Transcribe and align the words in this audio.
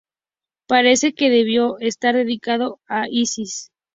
Parece 0.67 1.13
que 1.13 1.29
debió 1.29 1.77
estar 1.77 2.15
dedicado 2.15 2.79
a 2.87 3.07
Isis. 3.07 3.69